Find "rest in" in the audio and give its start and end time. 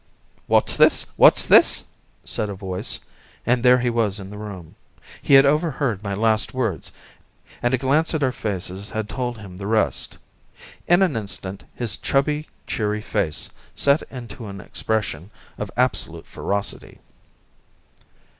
9.67-11.03